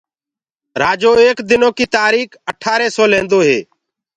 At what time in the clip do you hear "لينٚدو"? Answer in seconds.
3.11-3.39